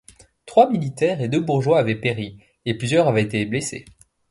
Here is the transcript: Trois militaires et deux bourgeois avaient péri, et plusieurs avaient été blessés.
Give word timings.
Trois 0.47 0.67
militaires 0.67 1.21
et 1.21 1.29
deux 1.29 1.41
bourgeois 1.41 1.77
avaient 1.77 1.93
péri, 1.93 2.39
et 2.65 2.73
plusieurs 2.75 3.07
avaient 3.07 3.21
été 3.21 3.45
blessés. 3.45 3.85